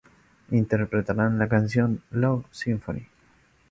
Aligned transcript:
Interpretarán 0.49 1.37
la 1.37 1.47
canción 1.47 2.01
Love 2.09 2.47
Symphony. 2.49 3.05